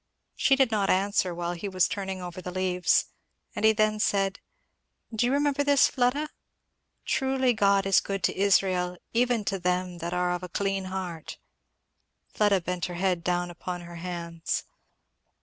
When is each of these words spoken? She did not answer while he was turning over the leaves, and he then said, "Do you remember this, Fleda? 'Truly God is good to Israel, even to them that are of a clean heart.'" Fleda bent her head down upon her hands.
She 0.35 0.55
did 0.55 0.71
not 0.71 0.89
answer 0.89 1.31
while 1.35 1.53
he 1.53 1.69
was 1.69 1.87
turning 1.87 2.23
over 2.23 2.41
the 2.41 2.49
leaves, 2.49 3.05
and 3.55 3.63
he 3.63 3.71
then 3.71 3.99
said, 3.99 4.39
"Do 5.13 5.27
you 5.27 5.31
remember 5.31 5.63
this, 5.63 5.87
Fleda? 5.89 6.29
'Truly 7.05 7.53
God 7.53 7.85
is 7.85 7.99
good 7.99 8.23
to 8.23 8.35
Israel, 8.35 8.97
even 9.13 9.45
to 9.45 9.59
them 9.59 9.99
that 9.99 10.11
are 10.11 10.31
of 10.33 10.41
a 10.41 10.49
clean 10.49 10.85
heart.'" 10.85 11.37
Fleda 12.33 12.61
bent 12.61 12.85
her 12.85 12.95
head 12.95 13.23
down 13.23 13.51
upon 13.51 13.81
her 13.81 13.97
hands. 13.97 14.63